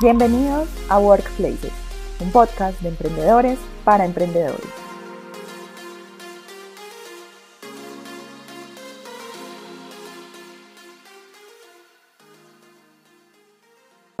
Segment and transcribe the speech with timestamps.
[0.00, 1.72] Bienvenidos a Workplaces,
[2.20, 4.87] un podcast de emprendedores para emprendedores.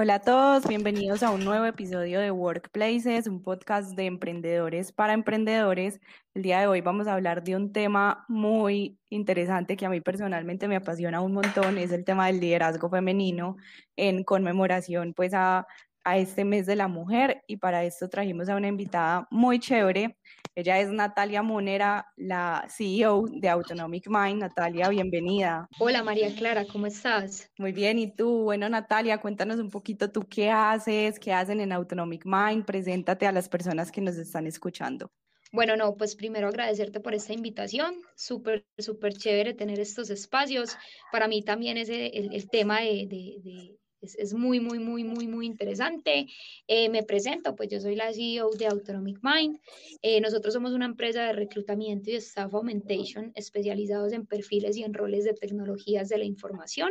[0.00, 5.12] Hola a todos, bienvenidos a un nuevo episodio de Workplaces, un podcast de emprendedores para
[5.12, 5.98] emprendedores.
[6.34, 10.00] El día de hoy vamos a hablar de un tema muy interesante que a mí
[10.00, 13.56] personalmente me apasiona un montón, es el tema del liderazgo femenino
[13.96, 15.66] en conmemoración pues a,
[16.08, 20.16] a este mes de la mujer y para esto trajimos a una invitada muy chévere.
[20.54, 24.40] Ella es Natalia Monera, la CEO de Autonomic Mind.
[24.40, 25.68] Natalia, bienvenida.
[25.78, 27.50] Hola María Clara, ¿cómo estás?
[27.58, 28.44] Muy bien, ¿y tú?
[28.44, 32.64] Bueno, Natalia, cuéntanos un poquito tú qué haces, qué hacen en Autonomic Mind.
[32.64, 35.12] Preséntate a las personas que nos están escuchando.
[35.52, 40.78] Bueno, no, pues primero agradecerte por esta invitación, súper, súper chévere tener estos espacios.
[41.12, 45.46] Para mí también es el, el tema de, de es, muy, muy, muy, muy, muy
[45.46, 46.26] interesante.
[46.66, 49.60] Eh, me presento, pues yo soy la CEO de Autonomic Mind.
[50.02, 54.94] Eh, nosotros somos una empresa de reclutamiento y staff augmentation especializados en perfiles y en
[54.94, 56.90] roles de tecnologías de la información.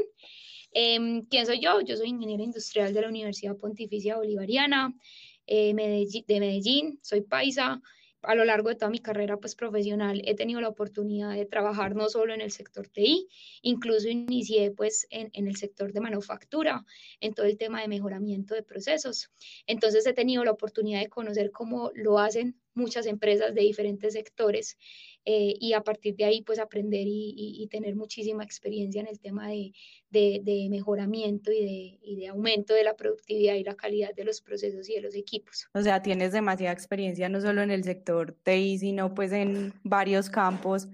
[0.71, 1.81] Em, ¿Quién soy yo?
[1.81, 4.93] Yo soy ingeniera industrial de la Universidad Pontificia Bolivariana
[5.47, 5.73] eh,
[6.27, 7.81] de Medellín, soy paisa,
[8.27, 11.95] a lo largo de toda mi carrera pues, profesional he tenido la oportunidad de trabajar
[11.95, 13.29] no solo en el sector TI,
[13.61, 16.85] incluso inicié pues, en, en, el sector de manufactura,
[17.21, 19.31] en todo el tema de mejoramiento de procesos.
[19.65, 24.77] Entonces he tenido la oportunidad de conocer cómo lo hacen muchas empresas de diferentes sectores
[25.25, 29.49] eh, y a partir de ahí pues aprender y, tener muchísima experiencia en el tema
[29.49, 29.73] de,
[30.09, 34.39] de, mejoramiento y de, y de, aumento de la productividad y la calidad de los
[34.41, 35.67] procesos y de los equipos.
[35.73, 40.29] O sea, tienes demasiada experiencia no solo en el sector TI, sino pues en varios
[40.29, 40.87] campos.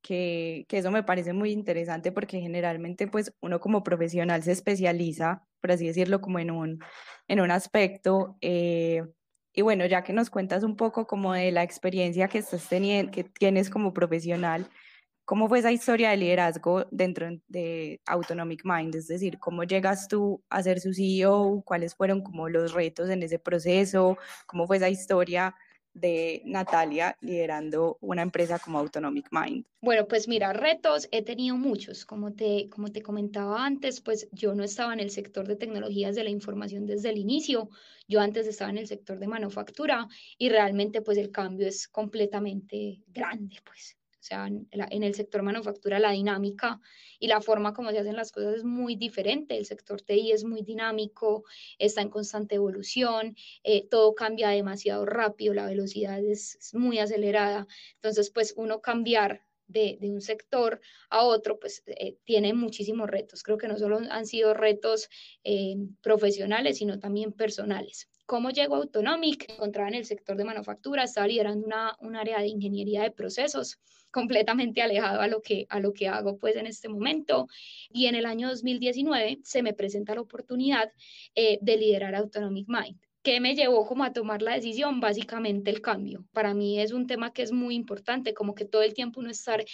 [0.00, 5.44] Que, que, eso me parece muy interesante porque generalmente pues uno como profesional se especializa,
[5.60, 6.78] por así decirlo, como en un,
[7.26, 9.02] en un aspecto, eh,
[9.58, 13.10] y bueno, ya que nos cuentas un poco como de la experiencia que estás teniendo,
[13.10, 14.70] que tienes como profesional,
[15.24, 18.94] ¿cómo fue esa historia de liderazgo dentro de Autonomic Mind?
[18.94, 21.62] Es decir, ¿cómo llegas tú a ser su CEO?
[21.64, 24.16] ¿Cuáles fueron como los retos en ese proceso?
[24.46, 25.56] ¿Cómo fue esa historia
[26.00, 29.64] de Natalia liderando una empresa como Autonomic Mind?
[29.80, 32.04] Bueno, pues mira, retos he tenido muchos.
[32.04, 36.16] Como te, como te comentaba antes, pues yo no estaba en el sector de tecnologías
[36.16, 37.70] de la información desde el inicio.
[38.08, 43.02] Yo antes estaba en el sector de manufactura y realmente pues el cambio es completamente
[43.08, 43.97] grande, pues.
[44.28, 46.82] Sea, en, el sector manufactura la dinámica
[47.18, 49.56] y la forma como se hacen las cosas es muy diferente.
[49.56, 51.44] El sector TI es muy dinámico,
[51.78, 57.66] está en constante evolución, eh, todo cambia demasiado rápido, la velocidad es, muy acelerada.
[57.94, 63.42] Entonces, pues uno cambiar de, un sector a otro, pues eh, tiene muchísimos retos.
[63.42, 65.08] Creo que no solo han sido retos
[65.42, 68.10] eh, profesionales, sino también personales.
[68.28, 69.46] ¿Cómo llegó a Autonomic?
[69.48, 73.78] Encontraba en el sector de manufactura, estaba liderando una, un área de ingeniería de procesos
[74.10, 77.48] completamente alejado a lo, que, a lo que hago pues en este momento.
[77.90, 80.92] Y en el año 2019 se me presenta la oportunidad
[81.34, 83.00] eh, de liderar Autonomic Mind.
[83.22, 85.00] ¿Qué me llevó como a tomar la decisión?
[85.00, 86.26] Básicamente el cambio.
[86.32, 89.30] Para mí es un tema que es muy importante, como que todo el tiempo uno
[89.30, 89.64] estar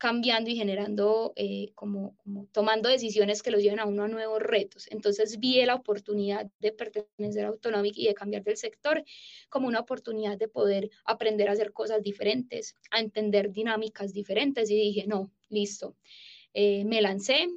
[0.00, 4.40] cambiando y generando, eh, como, como, tomando decisiones que los lleven a uno a nuevos
[4.40, 4.88] retos.
[4.90, 9.04] Entonces vi la oportunidad de pertenecer a Autonomic y de cambiar del sector
[9.50, 14.76] como una oportunidad de poder aprender a hacer cosas diferentes, a entender dinámicas diferentes y
[14.76, 15.94] dije, no, listo.
[16.54, 17.48] Eh, me lancé,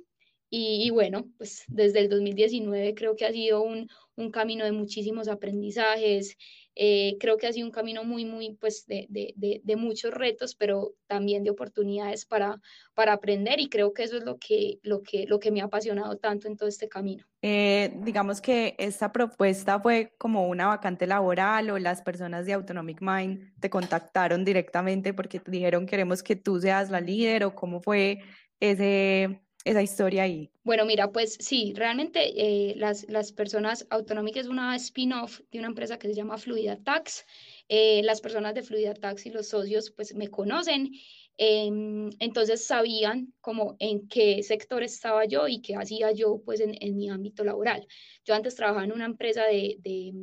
[0.49, 4.71] y, y, bueno, pues desde el 2019 creo que ha sido un, un camino de
[4.71, 6.37] muchísimos aprendizajes,
[6.75, 10.55] eh, creo que ha sido un camino muy, muy, pues, de, de, de, muchos retos,
[10.55, 12.59] pero también de oportunidades para,
[12.93, 15.65] para aprender y creo que eso es lo que, lo, que, lo que me ha
[15.65, 17.25] apasionado tanto en todo este camino.
[17.41, 23.01] Eh, digamos que esta propuesta fue como una vacante laboral o las personas de Autonomic
[23.01, 27.81] Mind te contactaron directamente porque te dijeron queremos que tú seas la líder o cómo
[27.81, 28.19] fue
[28.59, 30.51] ese esa historia ahí?
[30.63, 35.69] Bueno, mira, pues sí, realmente eh, las, las personas, autonómicas es una spin-off de una
[35.69, 37.25] empresa que se llama Fluida Tax.
[37.69, 40.91] Eh, las personas de Fluida Tax y los socios pues me conocen,
[41.37, 46.75] em, entonces sabían como en qué sector estaba yo y qué hacía yo pues en,
[46.79, 47.87] en mi ámbito laboral.
[48.25, 50.13] Yo antes trabajaba en una empresa de, de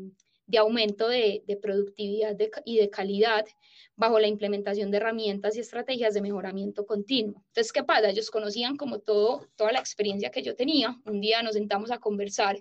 [0.51, 3.47] de aumento de, de productividad y de calidad
[3.95, 7.45] bajo la implementación de herramientas y estrategias de mejoramiento continuo.
[7.49, 8.11] Entonces, ¿qué pasa?
[8.11, 10.99] Ellos conocían como todo, toda la experiencia que yo tenía.
[11.05, 12.57] Un día nos sentamos a conversar,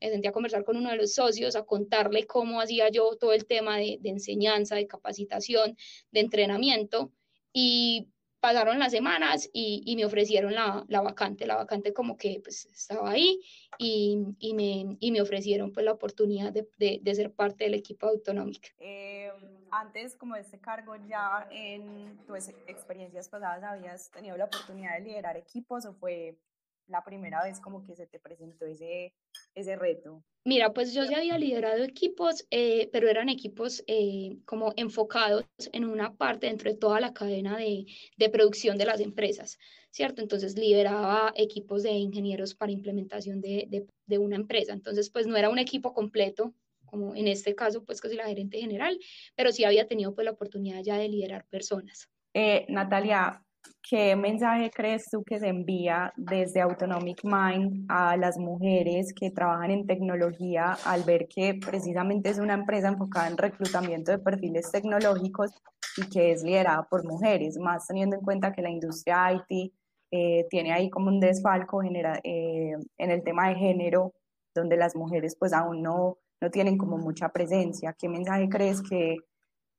[0.00, 3.32] me senté a conversar con uno de los socios, a contarle cómo hacía yo todo
[3.32, 5.76] el tema de, de enseñanza, de capacitación,
[6.12, 7.12] de entrenamiento,
[7.52, 8.08] y
[8.44, 13.40] pasaron las semanas y, me ofrecieron la, vacante, la vacante como que pues estaba ahí
[13.78, 18.68] y, me, ofrecieron pues la oportunidad de, ser parte del equipo autonómico.
[18.80, 19.32] Eh,
[19.70, 25.04] antes como de este cargo ya en tus experiencias pasadas habías tenido la oportunidad de
[25.04, 26.36] liderar equipos o fue
[26.86, 29.14] la primera vez como que se te presentó ese,
[29.54, 30.22] ese reto?
[30.44, 35.86] Mira, pues yo ya había liderado equipos, eh, pero eran equipos eh, como enfocados en
[35.86, 37.86] una parte dentro de toda la cadena de,
[38.18, 39.58] de, producción de las empresas,
[39.90, 40.20] ¿cierto?
[40.20, 44.74] Entonces lideraba equipos de ingenieros para implementación de, de, de, una empresa.
[44.74, 46.54] Entonces, pues no era un equipo completo,
[46.84, 48.98] como en este caso, pues casi la gerente general,
[49.34, 52.10] pero sí había tenido pues la oportunidad ya de liderar personas.
[52.34, 53.42] Eh, Natalia,
[53.88, 59.70] ¿Qué mensaje crees tú que se envía desde Autonomic Mind a las mujeres que trabajan
[59.70, 65.50] en tecnología al ver que precisamente es una empresa enfocada en reclutamiento de perfiles tecnológicos
[65.98, 69.72] y que es liderada por mujeres, más teniendo en cuenta que la industria IT
[70.10, 74.12] eh, tiene ahí como un desfalco genera, eh, en el tema de género,
[74.54, 77.94] donde las mujeres pues aún no, no tienen como mucha presencia?
[77.98, 79.16] ¿Qué mensaje crees que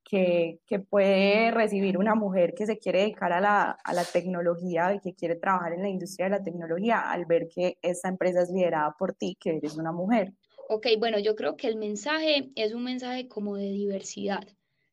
[0.05, 0.59] que,
[0.89, 5.15] puede recibir una mujer que se quiere dedicar a la, a la, tecnología y que
[5.15, 8.95] quiere trabajar en la industria de la tecnología al ver que esta empresa es liderada
[8.97, 10.31] por ti, que eres una mujer.
[10.69, 14.47] Ok, bueno, yo creo que el mensaje es un mensaje como de diversidad,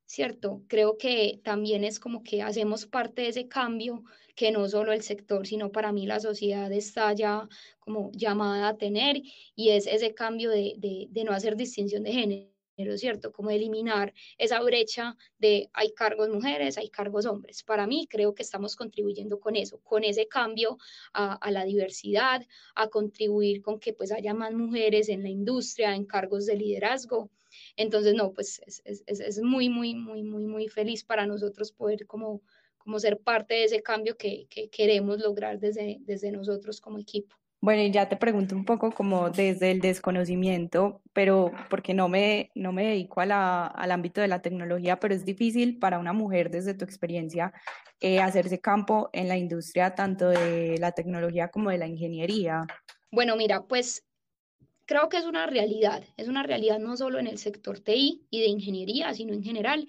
[0.07, 0.63] ¿cierto?
[0.67, 4.05] Creo que también es como que hacemos parte de ese cambio
[4.35, 7.49] que no solo el sector, sino para mí la sociedad está ya
[7.79, 9.23] como llamada a tener
[9.55, 10.75] y es ese cambio de,
[11.11, 12.52] de no hacer distinción de género
[12.97, 13.33] ¿cierto?
[13.33, 17.63] Como eliminar esa brecha de hay cargos mujeres, hay cargos hombres.
[17.63, 20.79] Para mí creo que estamos contribuyendo con eso, con ese cambio
[21.13, 26.07] a, la diversidad, a contribuir con que pues haya más mujeres en la industria, en
[26.07, 27.31] cargos de liderazgo.
[27.77, 32.43] Entonces, no, pues es, es, muy, muy, muy, muy, muy feliz para nosotros poder como,
[32.79, 37.42] como ser parte de ese cambio que, que queremos lograr desde, desde nosotros como equipo.
[37.63, 42.51] Bueno, y ya te pregunto un poco como desde el desconocimiento, pero porque no me,
[42.57, 46.13] no me dedico a la, al ámbito de la tecnología, pero es difícil para una
[46.13, 47.53] mujer desde tu experiencia
[48.01, 52.67] eh, hacerse campo en la industria tanto de la tecnología como de la ingeniería.
[53.13, 54.05] Bueno, mira, pues
[54.85, 58.41] creo que es una realidad, es una realidad no solo en el sector TI y
[58.41, 59.87] de ingeniería, sino en general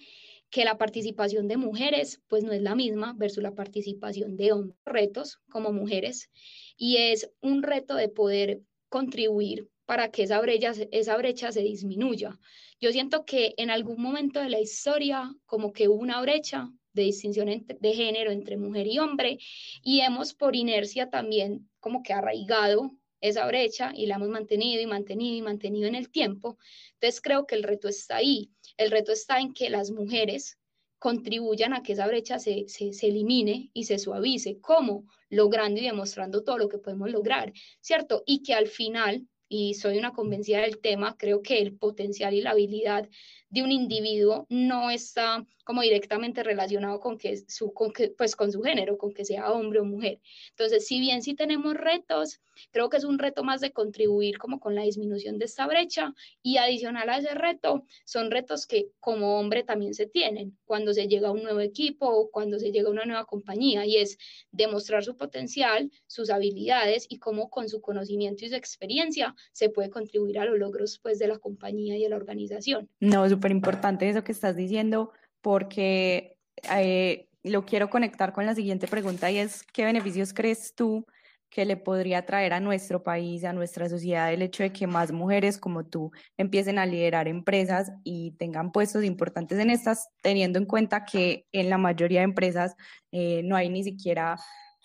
[0.54, 4.78] que la participación de mujeres pues no es la misma versus la participación de hombres.
[4.86, 6.30] Retos como mujeres
[6.78, 12.40] y es un reto de poder contribuir para que esa brecha, esa brecha se disminuya.
[12.80, 17.02] Yo siento que en algún momento de la historia como que hubo una brecha de
[17.02, 19.40] distinción de género entre mujer y hombre
[19.82, 22.92] y hemos por inercia también como que arraigado
[23.22, 26.60] esa brecha y la hemos mantenido y mantenido y mantenido en el tiempo.
[26.94, 28.52] Entonces creo que el reto está ahí.
[28.78, 30.58] El reto está en que las mujeres
[31.04, 34.60] contribuyan a que esa brecha se, se, elimine y se suavice.
[34.62, 35.06] ¿Cómo?
[35.30, 38.24] Logrando y demostrando todo lo que podemos lograr, ¿cierto?
[38.26, 42.42] Y que al final, y soy una convencida del tema, creo que el potencial y
[42.42, 43.10] la habilidad
[43.54, 48.52] de un individuo no está como directamente relacionado con que su, con que, pues con
[48.52, 50.20] su género, con que sea hombre o mujer.
[50.50, 52.42] Entonces, si bien sí tenemos retos,
[52.72, 56.14] creo que es un reto más de contribuir como con la disminución de esta brecha
[56.42, 61.08] y adicional a ese reto, son retos que como hombre también se tienen cuando se
[61.08, 64.18] llega a un nuevo equipo o cuando se llega a una nueva compañía y es
[64.52, 69.90] demostrar su potencial, sus habilidades y cómo con su conocimiento y su experiencia se puede
[69.90, 72.90] contribuir a los logros pues de la compañía y de la organización.
[73.00, 76.38] No, súper importante eso que estás diciendo, porque
[76.78, 81.06] eh, lo quiero conectar con la siguiente pregunta y es, ¿qué beneficios crees tú
[81.50, 85.12] que le podría traer a nuestro país, a nuestra sociedad, el hecho de que más
[85.12, 90.66] mujeres como tú empiecen a liderar empresas y tengan puestos importantes en estas, teniendo en
[90.66, 92.76] cuenta que en la mayoría de empresas
[93.12, 94.38] eh, no hay ni siquiera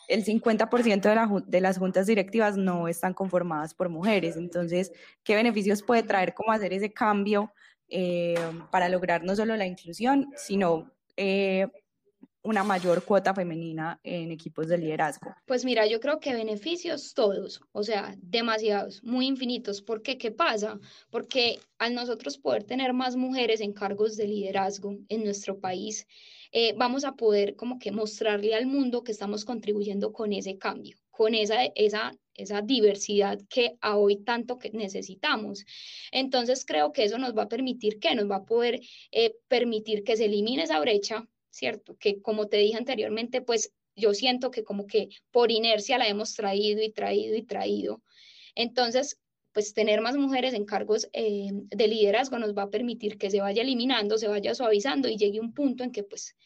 [0.09, 4.37] el 50% de, de, las juntas directivas no están conformadas por mujeres.
[4.37, 4.91] Entonces,
[5.23, 7.53] ¿qué beneficios puede traer como hacer ese cambio
[7.89, 8.37] eh,
[8.71, 11.69] para lograr no solo la inclusión, sino eh,
[12.43, 15.35] una mayor cuota femenina en equipos de liderazgo?
[15.47, 19.83] Pues mira, yo creo que beneficios todos, o sea, demasiados, muy infinitos.
[19.83, 20.17] ¿Por qué?
[20.17, 20.79] ¿Qué pasa?
[21.11, 26.07] Porque al nosotros poder tener más mujeres en cargos de liderazgo en nuestro país,
[26.53, 30.97] eh, vamos a poder como que mostrarle al mundo que estamos contribuyendo con ese cambio,
[31.11, 35.67] con esa, esa esa diversidad que a hoy tanto que necesitamos.
[36.11, 38.81] Entonces creo que eso nos va a permitir que nos va a poder
[39.13, 41.97] eh, permitir que se elimine esa brecha, ¿cierto?
[41.99, 46.35] Que como te dije anteriormente, pues yo siento que como que por inercia la hemos
[46.35, 48.03] traído y traído y traído.
[48.55, 49.19] Entonces,
[49.53, 53.41] pues tener más mujeres en cargos eh, de liderazgo nos va a permitir que se
[53.41, 56.37] vaya eliminando, se vaya suavizando y llegue un punto en que pues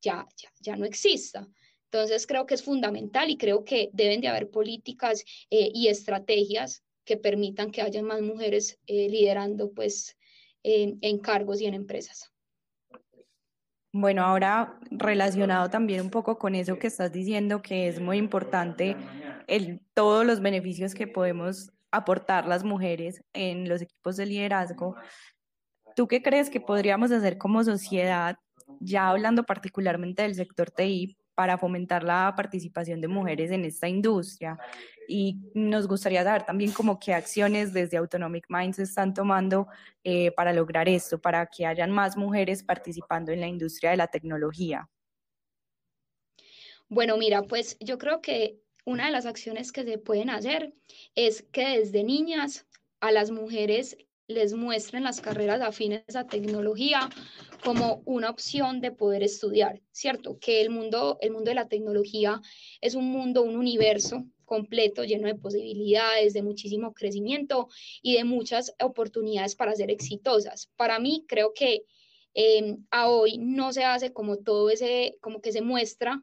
[0.00, 1.46] ya, ya, ya no exista.
[1.92, 6.82] Entonces creo que es fundamental y creo que deben de haber políticas eh, y estrategias
[7.04, 10.16] que permitan que haya más mujeres eh, liderando pues
[10.64, 12.32] en cargos y en empresas.
[13.92, 18.96] Bueno, ahora relacionado también un poco con eso que estás diciendo, que es muy importante
[19.46, 24.96] el, todos los beneficios que podemos aportar las mujeres en los equipos de liderazgo.
[25.94, 28.36] ¿Tú qué crees que podríamos hacer como sociedad,
[28.80, 34.58] ya hablando particularmente del sector TI, para fomentar la participación de mujeres en esta industria?
[35.08, 39.66] Y nos gustaría saber también como qué acciones desde Autonomic Minds están tomando
[40.04, 44.08] eh, para lograr esto, para que hayan más mujeres participando en la industria de la
[44.08, 44.88] tecnología.
[46.88, 50.74] Bueno, mira, pues yo creo que una de las acciones que se pueden hacer
[51.14, 52.66] es que desde niñas
[53.00, 53.96] a las mujeres
[54.32, 57.08] les muestren las carreras afines a tecnología
[57.62, 60.38] como una opción de poder estudiar, ¿cierto?
[60.40, 62.40] Que el mundo, el mundo de la tecnología
[62.80, 67.68] es un mundo, un universo completo, lleno de posibilidades, de muchísimo crecimiento
[68.02, 70.68] y de muchas oportunidades para ser exitosas.
[70.76, 71.84] Para mí, creo que
[72.34, 76.22] eh, a hoy no se hace como todo ese, como que se muestra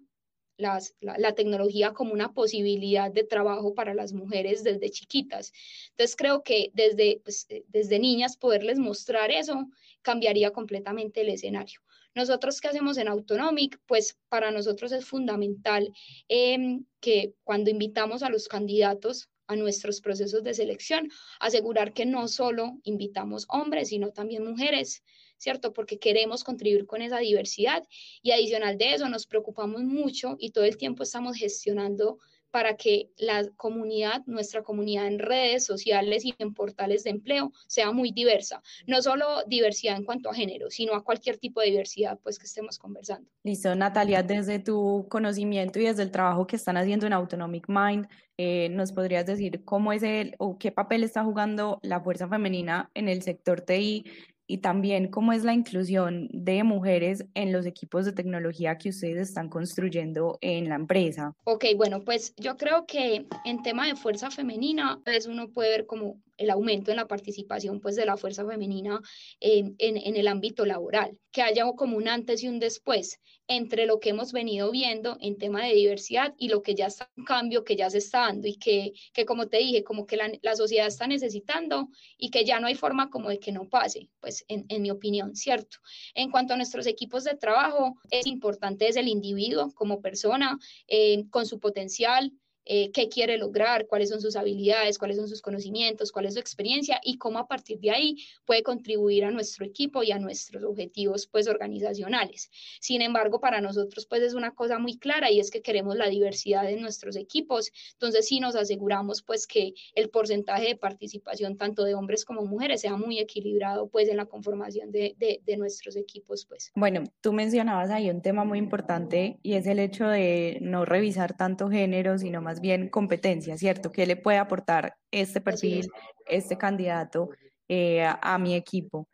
[0.59, 5.53] la, tecnología como una posibilidad de trabajo para las mujeres desde chiquitas.
[5.91, 9.67] Entonces creo que desde, pues, eh, desde niñas poderles mostrar eso
[10.01, 11.81] cambiaría completamente el escenario.
[12.15, 13.79] Nosotros, ¿qué hacemos en Autonomic?
[13.85, 15.93] Pues para nosotros es fundamental
[16.27, 22.27] em, que cuando invitamos a los candidatos a nuestros procesos de selección, asegurar que no
[22.27, 25.03] solo invitamos hombres, sino también mujeres,
[25.37, 25.73] ¿cierto?
[25.73, 27.83] Porque queremos contribuir con esa diversidad
[28.21, 32.19] y adicional de eso nos preocupamos mucho y todo el tiempo estamos gestionando
[32.51, 37.91] para que la comunidad, nuestra comunidad en redes sociales y en portales de empleo sea
[37.91, 38.61] muy diversa.
[38.87, 42.45] No solo diversidad en cuanto a género, sino a cualquier tipo de diversidad pues que
[42.45, 43.29] estemos conversando.
[43.43, 48.07] Listo, Natalia, desde tu conocimiento y desde el trabajo que están haciendo en Autonomic Mind,
[48.37, 52.89] eh, ¿nos podrías decir cómo es el o qué papel está jugando la fuerza femenina
[52.93, 54.05] en el sector TI
[54.49, 59.29] y también cómo es la inclusión de mujeres en los equipos de tecnología que ustedes
[59.29, 61.35] están construyendo en la empresa.
[61.43, 65.85] Ok, bueno, pues yo creo que en tema de fuerza femenina, pues uno puede ver
[65.85, 68.99] como el aumento en la participación pues de la fuerza femenina
[69.39, 73.99] en, en, el ámbito laboral, que haya como un antes y un después entre lo
[73.99, 77.63] que hemos venido viendo en tema de diversidad y lo que ya está en cambio,
[77.63, 80.55] que ya se está dando y que, que como te dije, como que la, la,
[80.55, 84.45] sociedad está necesitando y que ya no hay forma como de que no pase, pues
[84.47, 85.77] en, en mi opinión, ¿cierto?
[86.13, 91.25] En cuanto a nuestros equipos de trabajo, es importante es el individuo como persona, eh,
[91.29, 92.31] con su potencial,
[92.65, 96.39] eh, qué quiere lograr, cuáles son sus habilidades, cuáles son sus conocimientos, cuál es su
[96.39, 100.63] experiencia y cómo a partir de ahí puede contribuir a nuestro equipo y a nuestros
[100.63, 102.49] objetivos pues organizacionales.
[102.79, 106.09] Sin embargo, para nosotros pues es una cosa muy clara y es que queremos la
[106.09, 111.83] diversidad de nuestros equipos, entonces sí nos aseguramos pues que el porcentaje de participación tanto
[111.83, 115.95] de hombres como mujeres sea muy equilibrado pues en la conformación de, de, de nuestros
[115.95, 116.71] equipos pues.
[116.75, 121.35] Bueno, tú mencionabas ahí un tema muy importante y es el hecho de no revisar
[121.35, 123.91] tanto género, sino más bien competencia, ¿cierto?
[123.91, 125.87] ¿Qué le puede aportar este perfil,
[126.25, 127.29] este candidato
[127.67, 129.07] eh, a, mi equipo?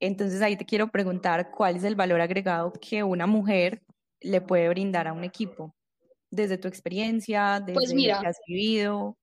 [0.00, 3.82] Entonces ahí te quiero preguntar cuál es el valor agregado que una mujer
[4.20, 5.74] le puede brindar a un equipo,
[6.30, 9.16] desde tu experiencia, desde pues mira, lo que has vivido.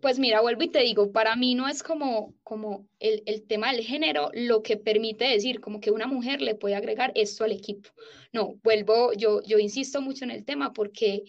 [0.00, 3.70] Pues mira, vuelvo y te digo, para mí no es como, como el, el, tema
[3.70, 7.52] del género lo que permite decir como que una mujer le puede agregar esto al
[7.52, 7.90] equipo.
[8.32, 11.24] No, vuelvo, yo, yo insisto mucho en el tema porque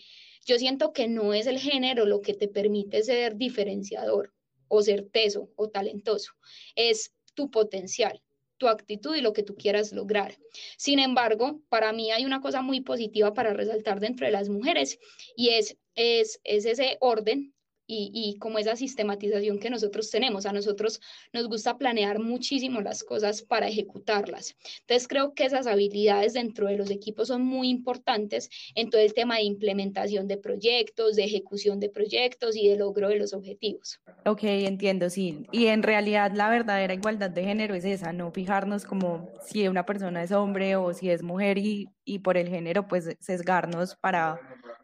[0.46, 4.34] yo siento que no es el género lo que te permite ser diferenciador
[4.68, 6.34] o ser teso o talentoso,
[6.76, 8.22] es tu potencial,
[8.58, 10.38] tu actitud y lo que tú quieras lograr.
[10.78, 15.00] Sin embargo, para mí hay una cosa muy positiva para resaltar dentro de las mujeres
[15.36, 17.54] y es, es, es ese orden
[17.94, 20.46] y, como esa sistematización que nosotros tenemos.
[20.46, 21.02] A nosotros
[21.34, 24.56] nos gusta planear muchísimo las cosas para ejecutarlas.
[24.82, 29.14] Entonces creo que esas habilidades dentro de los equipos son muy importantes en todo el
[29.14, 34.00] tema de implementación de proyectos, de ejecución de proyectos y de logro de los objetivos.
[34.26, 35.46] Ok, entiendo, sí.
[35.52, 39.86] Y en realidad la verdadera igualdad de género es esa, no fijarnos como si una
[39.86, 44.40] persona es hombre o si es mujer y, y por el género pues sesgarnos para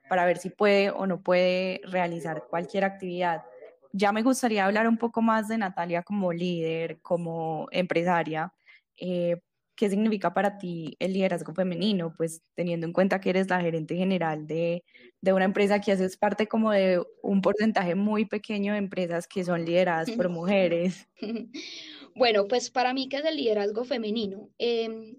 [0.07, 3.43] para ver si puede o no puede realizar cualquier actividad.
[3.93, 8.53] Ya me gustaría hablar un poco más de Natalia como líder, como empresaria.
[8.97, 9.37] Eh,
[9.75, 12.13] ¿Qué significa para ti el liderazgo femenino?
[12.17, 14.83] Pues teniendo en cuenta que eres la gerente general de,
[15.21, 19.43] de una empresa que haces parte como de un porcentaje muy pequeño de empresas que
[19.43, 21.07] son lideradas por mujeres.
[22.15, 24.49] Bueno, pues para mí, ¿qué es el liderazgo femenino?
[24.57, 25.15] Eh,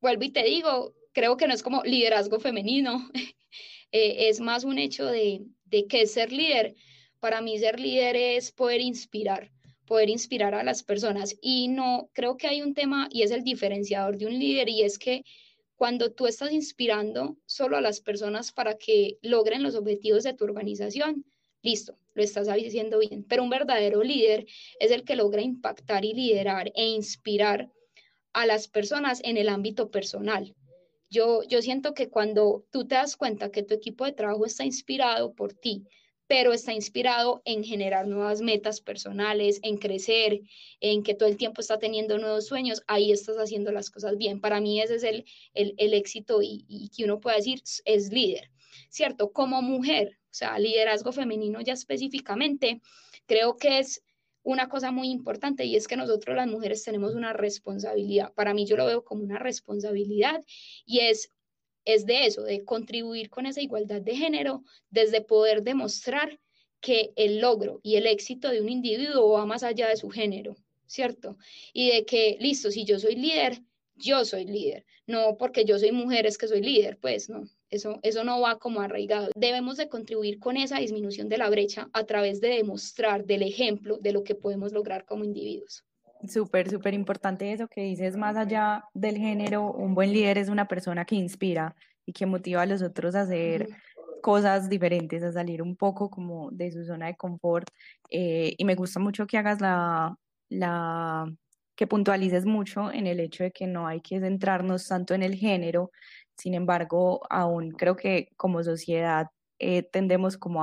[0.00, 3.08] vuelvo y te digo, creo que no es como liderazgo femenino,
[3.92, 6.74] eh, es más un hecho de, de qué ser líder.
[7.20, 9.52] Para mí ser líder es poder inspirar,
[9.86, 11.36] poder inspirar a las personas.
[11.40, 14.82] Y no, creo que hay un tema y es el diferenciador de un líder y
[14.82, 15.24] es que
[15.76, 20.44] cuando tú estás inspirando solo a las personas para que logren los objetivos de tu
[20.44, 21.24] organización,
[21.62, 23.24] listo, lo estás haciendo bien.
[23.24, 24.46] Pero un verdadero líder
[24.78, 27.70] es el que logra impactar y liderar e inspirar
[28.32, 30.54] a las personas en el ámbito personal.
[31.12, 34.64] Yo, yo siento que cuando tú te das cuenta que tu equipo de trabajo está
[34.64, 35.84] inspirado por ti,
[36.26, 40.40] pero está inspirado en generar nuevas metas personales, en crecer,
[40.80, 44.40] en que todo el tiempo está teniendo nuevos sueños, ahí estás haciendo las cosas bien.
[44.40, 48.50] Para mí ese es el, el, éxito y, y, que uno puede decir es líder,
[48.88, 49.32] ¿cierto?
[49.32, 52.80] Como mujer, o sea, liderazgo femenino ya específicamente,
[53.26, 54.02] creo que es
[54.42, 58.32] una cosa muy importante y es que nosotros las mujeres tenemos una responsabilidad.
[58.34, 60.42] Para mí yo lo veo como una responsabilidad
[60.84, 61.30] y es
[61.84, 66.38] es de eso, de contribuir con esa igualdad de género desde poder demostrar
[66.80, 70.56] que el logro y el éxito de un individuo va más allá de su género,
[70.86, 71.36] ¿cierto?
[71.72, 73.62] Y de que, listo, si yo soy líder,
[73.94, 77.98] yo soy líder, no porque yo soy mujer es que soy líder, pues no, eso,
[78.02, 79.30] eso no va como arraigado.
[79.34, 83.98] Debemos de contribuir con esa disminución de la brecha a través de demostrar del ejemplo
[83.98, 85.84] de lo que podemos lograr como individuos.
[86.28, 90.68] Súper, súper importante eso que dices, más allá del género, un buen líder es una
[90.68, 91.74] persona que inspira
[92.06, 93.68] y que motiva a los otros a hacer
[94.22, 97.68] cosas diferentes, a salir un poco como de su zona de confort.
[98.08, 100.16] Eh, y me gusta mucho que hagas la,
[100.48, 101.26] la,
[101.82, 105.34] que puntualices mucho en el hecho de que no hay que centrarnos tanto en el
[105.34, 105.90] género,
[106.36, 109.26] sin embargo, aún creo que como sociedad
[109.58, 110.62] eh, tendemos como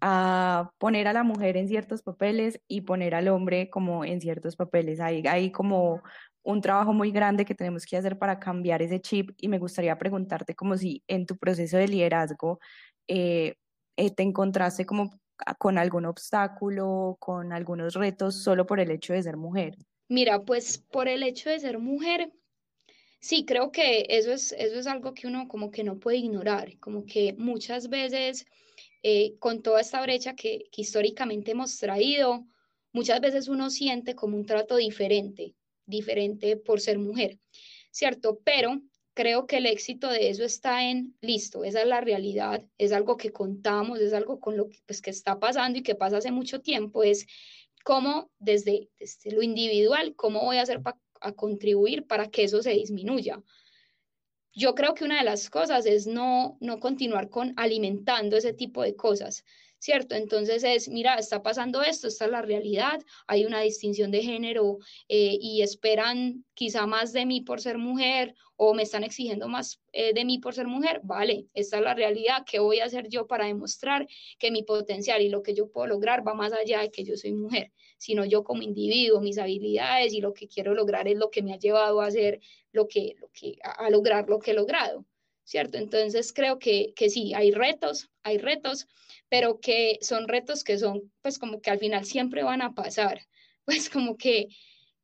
[0.00, 4.56] a poner a la mujer en ciertos papeles y poner al hombre como en ciertos
[4.56, 5.00] papeles.
[5.00, 6.02] Hay, hay como
[6.42, 9.98] un trabajo muy grande que tenemos que hacer para cambiar ese chip y me gustaría
[9.98, 12.58] preguntarte como si en tu proceso de liderazgo
[13.06, 13.56] eh,
[13.98, 15.10] eh, te encontraste como
[15.58, 19.76] con algún obstáculo, con algunos retos solo por el hecho de ser mujer.
[20.10, 22.32] Mira, pues por el hecho de ser mujer,
[23.20, 26.76] sí, creo que eso es, eso es algo que uno como que no puede ignorar,
[26.80, 28.44] como que muchas veces
[29.04, 32.44] eh, con toda esta brecha que, históricamente hemos traído,
[32.92, 35.54] muchas veces uno siente como un trato diferente,
[35.86, 37.38] diferente por ser mujer,
[37.92, 38.40] ¿cierto?
[38.44, 38.82] Pero
[39.14, 43.16] creo que el éxito de eso está en, listo, esa es la realidad, es algo
[43.16, 46.32] que contamos, es algo con lo que, pues, que está pasando y que pasa hace
[46.32, 47.28] mucho tiempo, es
[47.84, 52.62] cómo desde, desde lo individual, cómo voy a hacer para a contribuir para que eso
[52.62, 53.42] se disminuya.
[54.52, 58.82] Yo creo que una de las cosas es no, no continuar con alimentando ese tipo
[58.82, 59.44] de cosas,
[59.80, 60.14] ¿cierto?
[60.14, 64.78] Entonces es, mira, está pasando esto, esta es la realidad, hay una distinción de género
[65.08, 69.80] eh, y esperan quizá más de mí por ser mujer o me están exigiendo más
[69.92, 73.08] eh, de mí por ser mujer, vale, esta es la realidad, ¿qué voy a hacer
[73.08, 74.06] yo para demostrar
[74.38, 77.16] que mi potencial y lo que yo puedo lograr va más allá de que yo
[77.16, 77.72] soy mujer?
[78.00, 81.52] sino yo como individuo, mis habilidades y lo que quiero lograr es lo que me
[81.52, 82.40] ha llevado a hacer
[82.72, 85.04] lo que, lo que, a lograr lo que he logrado,
[85.44, 85.78] ¿cierto?
[85.78, 88.86] Entonces creo que, que sí, hay retos, hay retos,
[89.28, 93.20] pero que son retos que son, pues como que al final siempre van a pasar,
[93.64, 94.48] pues como que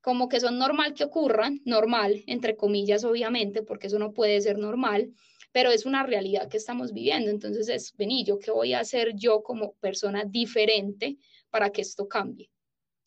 [0.00, 4.56] como que son normal que ocurran, normal, entre comillas, obviamente, porque eso no puede ser
[4.56, 5.12] normal,
[5.50, 7.28] pero es una realidad que estamos viviendo.
[7.28, 11.16] Entonces es, vení, yo qué voy a hacer yo como persona diferente
[11.50, 12.52] para que esto cambie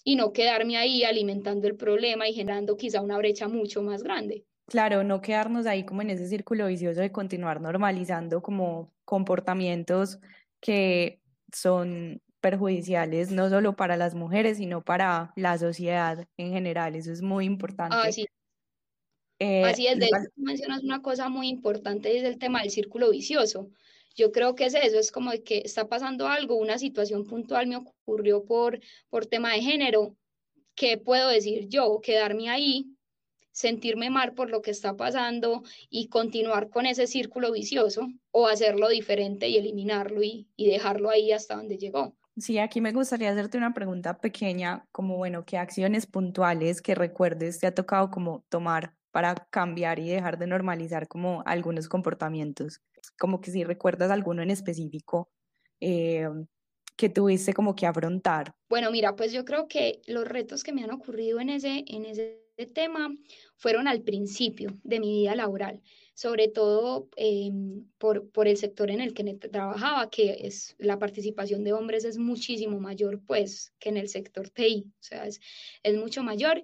[0.03, 4.45] y no quedarme ahí alimentando el problema y generando quizá una brecha mucho más grande.
[4.69, 10.19] Claro, no quedarnos ahí como en ese círculo vicioso de continuar normalizando como comportamientos
[10.59, 16.95] que son perjudiciales no solo para las mujeres, sino para la sociedad en general.
[16.95, 17.95] Eso es muy importante.
[17.97, 18.27] Así,
[19.39, 23.09] eh, Así es, de hecho, mencionas una cosa muy importante, es el tema del círculo
[23.11, 23.69] vicioso.
[24.15, 27.67] Yo creo que es eso, es como de que está pasando algo, una situación puntual
[27.67, 28.79] me ocurrió por,
[29.09, 30.15] por tema de género.
[30.75, 32.01] ¿Qué puedo decir yo?
[32.01, 32.97] Quedarme ahí,
[33.59, 38.87] sentirme mal por lo que está pasando y continuar con ese círculo vicioso o hacerlo
[38.87, 42.15] diferente y eliminarlo y, y dejarlo ahí hasta donde llegó.
[42.37, 47.59] Sí, aquí me gustaría hacerte una pregunta pequeña, como bueno, ¿qué acciones puntuales que recuerdes
[47.59, 52.79] te ha tocado como tomar para cambiar y dejar de normalizar como algunos comportamientos?
[53.17, 55.29] como que si recuerdas alguno en específico
[55.81, 56.29] eh,
[56.95, 58.53] que tuviste como que afrontar.
[58.69, 62.05] Bueno, mira, pues yo creo que los retos que me han ocurrido en ese, en
[62.05, 63.15] ese tema
[63.55, 65.81] fueron al principio de mi vida laboral,
[66.13, 71.63] sobre todo em, por, por el sector en el que trabajaba, que es la participación
[71.63, 75.39] de hombres es muchísimo mayor pues que en el sector TI, o sea, es,
[75.83, 76.63] es mucho mayor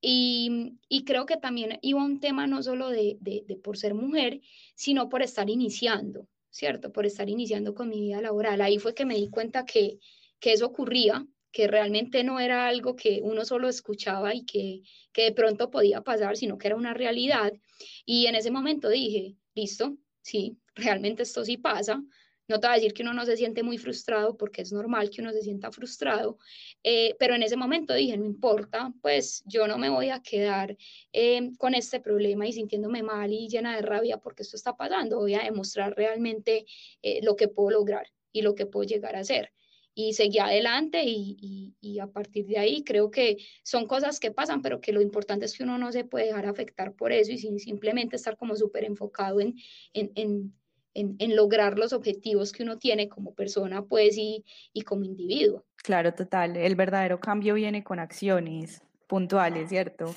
[0.00, 3.94] Y, y, creo que también iba un tema no solo de, de, de, por ser
[3.94, 4.40] mujer,
[4.76, 6.92] sino por estar iniciando, ¿cierto?
[6.92, 8.60] Por estar iniciando con mi vida laboral.
[8.60, 9.98] Ahí fue que me di cuenta que,
[10.40, 14.82] que eso ocurría, que realmente no era algo que uno solo escuchaba y que,
[15.12, 17.52] que de pronto podía pasar, sino que era una realidad.
[18.04, 22.02] Y en ese momento dije, listo, sí, realmente esto sí pasa,
[22.48, 25.10] no te voy a decir que uno no se siente muy frustrado porque es normal
[25.10, 26.38] que uno se sienta frustrado,
[26.82, 30.76] eh, pero en ese momento dije, no importa, pues yo no me voy a quedar
[31.12, 35.18] eh, con este problema y sintiéndome mal y llena de rabia porque esto está pasando,
[35.18, 36.64] voy a demostrar realmente
[37.02, 39.52] eh, lo que puedo lograr y lo que puedo llegar a hacer.
[40.00, 44.30] Y seguí adelante y, y, y, a partir de ahí creo que son cosas que
[44.30, 47.32] pasan, pero que lo importante es que uno no se puede dejar afectar por eso
[47.32, 49.56] y sin simplemente estar como súper enfocado en,
[49.94, 50.54] en, en
[50.94, 55.64] en, lograr los objetivos que uno tiene como persona, pues, y, y como individuo.
[55.76, 56.56] Claro, total.
[56.56, 60.14] El verdadero cambio viene con acciones puntuales, ¿cierto?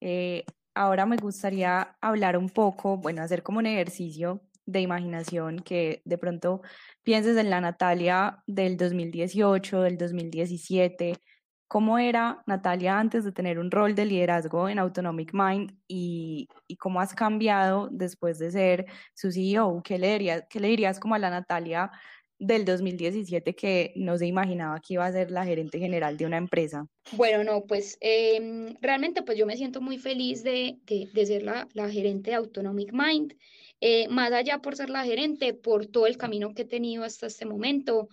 [0.00, 6.02] Eh, ahora me gustaría hablar un poco, bueno, hacer como un ejercicio de imaginación que
[6.04, 6.60] de pronto
[7.02, 11.14] pienses en la Natalia del 2018, del 2017,
[11.68, 16.76] cómo era Natalia antes de tener un rol de liderazgo en Autonomic Mind y, y
[16.76, 19.82] cómo has cambiado después de ser su CEO.
[19.82, 21.90] ¿Qué le, dirías, ¿Qué le dirías como a la Natalia
[22.38, 26.36] del 2017 que no se imaginaba que iba a ser la gerente general de una
[26.36, 26.86] empresa?
[27.12, 31.68] Bueno, no, pues eh, realmente pues yo me siento muy feliz de, de, ser la,
[31.72, 33.34] la, gerente de Autonomic Mind.
[33.80, 37.26] Eh, más allá por ser la gerente, por todo el camino que he tenido hasta
[37.26, 38.08] este momento,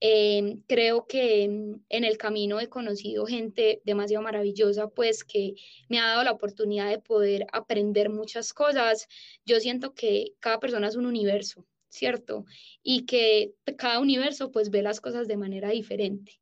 [0.00, 5.54] eh, creo que en el camino he conocido gente demasiado maravillosa, pues que
[5.88, 9.08] me ha dado la oportunidad de poder aprender muchas cosas.
[9.44, 12.44] Yo siento que cada persona es un universo, ¿cierto?
[12.82, 16.40] Y que cada universo pues ve las cosas de manera diferente.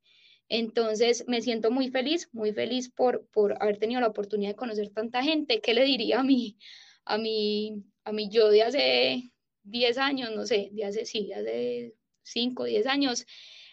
[0.48, 4.90] Entonces me siento muy feliz, muy feliz por, por haber tenido la oportunidad de conocer
[4.90, 5.60] tanta gente.
[5.60, 6.56] ¿Qué le diría a mí,
[7.04, 9.32] a mí, a mí yo de hace
[9.64, 13.26] 10 años, no sé, de hace, sí, de hace 5, 10 años,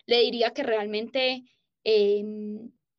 [0.05, 1.43] le diría que realmente
[1.83, 2.23] eh,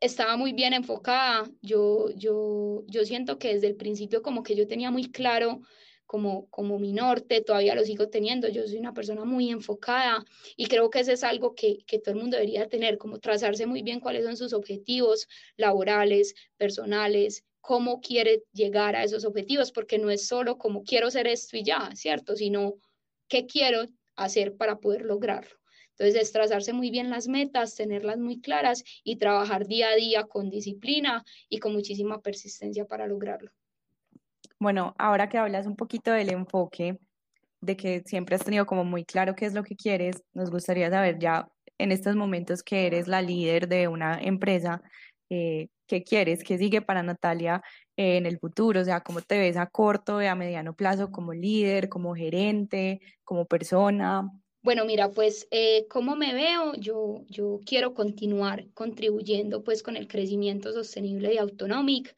[0.01, 1.51] estaba muy bien enfocada.
[1.61, 5.63] Yo, yo, yo siento que desde el principio como que yo tenía muy claro
[6.07, 8.49] como, como mi norte, todavía lo sigo teniendo.
[8.49, 10.25] Yo soy una persona muy enfocada
[10.57, 13.67] y creo que eso es algo que, que todo el mundo debería tener, como trazarse
[13.67, 19.99] muy bien cuáles son sus objetivos laborales, personales, cómo quiere llegar a esos objetivos, porque
[19.99, 22.37] no es solo como quiero ser esto y ya, ¿cierto?
[22.37, 22.75] Sino
[23.29, 23.87] qué quiero
[24.17, 25.57] hacer para poder lograrlo.
[25.97, 30.25] Entonces, es trazarse muy bien las metas, tenerlas muy claras y trabajar día a día
[30.25, 33.53] con disciplina y con muchísima persistencia para lograrlo.
[34.65, 36.99] Bueno, ahora que hablas un poquito del enfoque,
[37.61, 40.89] de que siempre has tenido como muy claro qué es lo que quieres, nos gustaría
[40.89, 44.81] saber ya en estos momentos que eres la líder de una empresa,
[45.29, 47.61] eh, qué quieres, qué sigue para Natalia
[47.99, 51.11] eh, en el futuro, o sea, cómo te ves a corto y a mediano plazo
[51.11, 54.31] como líder, como gerente, como persona.
[54.63, 60.09] Bueno, mira, pues eh, cómo me veo, yo, yo quiero continuar contribuyendo pues con el
[60.09, 62.17] crecimiento sostenible de Autonomic.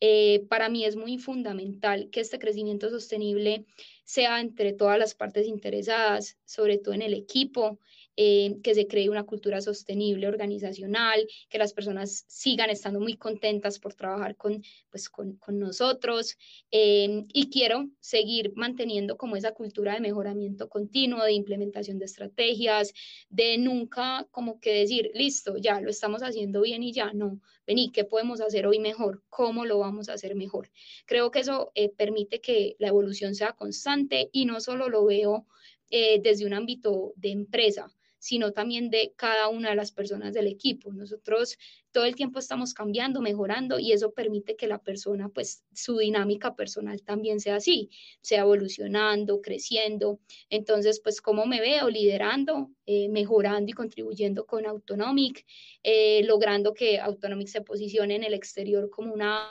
[0.00, 3.64] Eh, para mí es muy fundamental que este crecimiento sostenible
[4.04, 7.78] sea entre todas las partes interesadas, sobre todo en el equipo,
[8.16, 13.78] eh, que se cree una cultura sostenible organizacional, que las personas sigan estando muy contentas
[13.78, 16.36] por trabajar con, pues, con, con nosotros.
[16.70, 22.92] Eh, y quiero seguir manteniendo como esa cultura de mejoramiento continuo, de implementación de estrategias,
[23.28, 27.90] de nunca como que decir, listo, ya lo estamos haciendo bien y ya, no, vení,
[27.92, 29.22] ¿qué podemos hacer hoy mejor?
[29.28, 30.70] ¿Cómo lo vamos a hacer mejor?
[31.04, 35.46] Creo que eso eh, permite que la evolución sea constante y no solo lo veo
[35.90, 37.88] eh, desde un ámbito de empresa,
[38.26, 40.92] sino también de cada una de las personas del equipo.
[40.92, 41.56] Nosotros
[41.92, 46.56] todo el tiempo estamos cambiando, mejorando y eso permite que la persona, pues su dinámica
[46.56, 47.88] personal también sea así,
[48.22, 50.18] sea evolucionando, creciendo.
[50.50, 51.88] Entonces, pues, ¿cómo me veo?
[51.88, 55.46] Liderando, eh, mejorando y contribuyendo con Autonomic,
[55.84, 59.48] eh, logrando que Autonomic se posicione en el exterior como una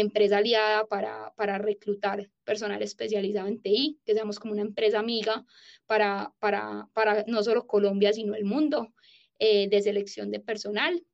[0.00, 5.44] empresa aliada para, para reclutar personal especializado en TI, que seamos como una empresa amiga
[5.86, 8.92] para, para, para no solo Colombia, sino el mundo
[9.38, 11.04] eh, de selección de personal.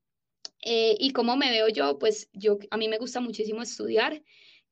[0.62, 4.22] Eh, y cómo me veo yo, pues yo, a mí me gusta muchísimo estudiar,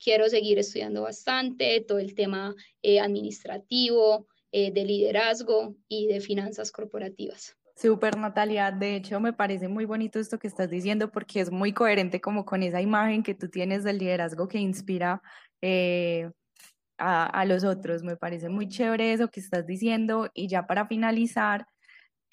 [0.03, 7.57] quiero seguir estudiando bastante todo el tema eh, administrativo, de liderazgo y de finanzas corporativas.
[7.74, 8.70] Súper, Natalia.
[8.70, 12.44] De hecho, me parece muy bonito esto que estás diciendo porque es muy coherente como
[12.44, 15.22] con esa imagen que tú tienes del liderazgo que inspira
[15.61, 16.30] eh,
[16.98, 18.02] a, a, los otros.
[18.02, 20.30] Me parece muy chévere eso que estás diciendo.
[20.35, 21.66] Y ya para finalizar,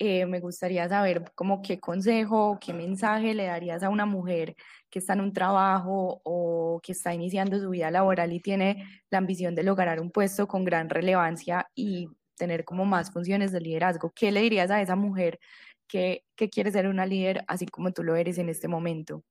[0.01, 4.55] eh, me gustaría saber como qué consejo, qué mensaje le darías a una mujer
[4.89, 9.17] que está en un trabajo o que está iniciando su vida laboral y tiene la
[9.17, 12.07] ambición de lograr un puesto con gran relevancia y
[12.39, 14.11] tener como más funciones de liderazgo.
[14.15, 15.39] ¿Qué le dirías a esa mujer
[15.87, 19.23] que, que quiere ser una líder así como tú lo eres en este momento?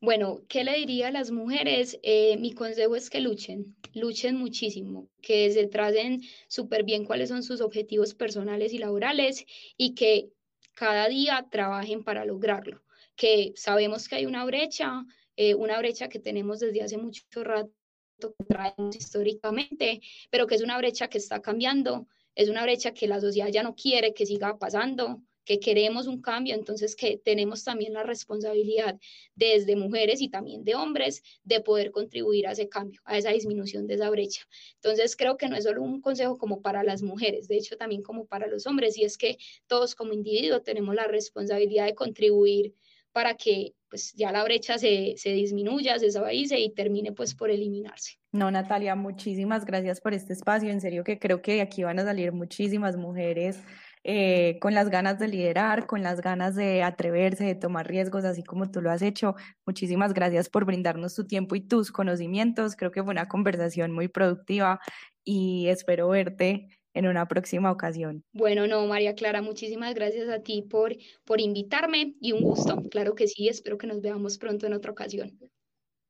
[0.00, 1.98] Bueno, ¿qué le diría a las mujeres?
[2.02, 7.42] Eh, mi consejo es que luchen, luchen muchísimo, que se tracen súper bien cuáles son
[7.42, 9.44] sus objetivos personales y laborales
[9.76, 10.30] y que
[10.74, 12.82] cada día trabajen para lograrlo,
[13.16, 15.02] que sabemos que hay una brecha,
[15.34, 17.72] eh, una brecha que tenemos desde hace mucho rato,
[18.18, 20.00] que traemos históricamente,
[20.30, 23.62] pero que es una brecha que está cambiando, es una brecha que la sociedad ya
[23.62, 28.98] no quiere que siga pasando, que queremos un cambio, entonces que tenemos también la responsabilidad
[29.36, 33.86] desde mujeres y también de hombres de poder contribuir a ese cambio, a esa disminución
[33.86, 34.42] de esa brecha.
[34.74, 38.02] Entonces creo que no es solo un consejo como para las mujeres, de hecho también
[38.02, 42.74] como para los hombres, y es que todos como individuos tenemos la responsabilidad de contribuir
[43.16, 47.48] para que pues ya la brecha se, se disminuya, se suavice y termine pues por
[47.48, 48.18] eliminarse.
[48.30, 50.68] No, Natalia, muchísimas gracias por este espacio.
[50.68, 53.58] En serio que creo que aquí van a salir muchísimas mujeres
[54.04, 58.44] eh, con las ganas de liderar, con las ganas de atreverse, de tomar riesgos, así
[58.44, 59.34] como tú lo has hecho.
[59.64, 62.76] Muchísimas gracias por brindarnos tu tiempo y tus conocimientos.
[62.76, 64.78] Creo que fue una conversación muy productiva
[65.24, 68.24] y espero verte en una próxima ocasión.
[68.32, 72.82] Bueno, no, María Clara, muchísimas gracias a ti por, por invitarme y un gusto.
[72.90, 75.38] Claro que sí, espero que nos veamos pronto en otra ocasión.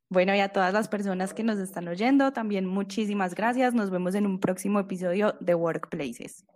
[0.09, 3.75] Bueno, y a todas las personas que nos están oyendo, también muchísimas gracias.
[3.75, 6.47] Nos vemos en un próximo episodio de Workplaces.